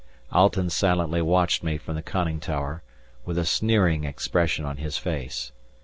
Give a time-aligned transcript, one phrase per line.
[0.33, 2.81] Alten silently watched me from the conning tower,
[3.23, 5.51] with a sneering expression on his face.